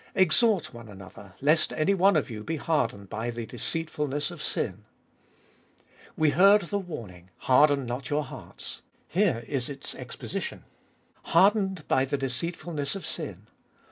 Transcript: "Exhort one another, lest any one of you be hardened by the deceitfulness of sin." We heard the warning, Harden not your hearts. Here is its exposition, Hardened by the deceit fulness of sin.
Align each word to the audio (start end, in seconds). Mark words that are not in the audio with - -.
"Exhort 0.15 0.73
one 0.73 0.89
another, 0.89 1.35
lest 1.41 1.71
any 1.73 1.93
one 1.93 2.15
of 2.15 2.27
you 2.31 2.43
be 2.43 2.55
hardened 2.57 3.07
by 3.07 3.29
the 3.29 3.45
deceitfulness 3.45 4.31
of 4.31 4.41
sin." 4.41 4.85
We 6.17 6.31
heard 6.31 6.61
the 6.61 6.79
warning, 6.79 7.29
Harden 7.37 7.85
not 7.85 8.09
your 8.09 8.23
hearts. 8.23 8.81
Here 9.07 9.45
is 9.47 9.69
its 9.69 9.93
exposition, 9.93 10.63
Hardened 11.25 11.87
by 11.87 12.05
the 12.05 12.17
deceit 12.17 12.55
fulness 12.57 12.95
of 12.95 13.05
sin. 13.05 13.45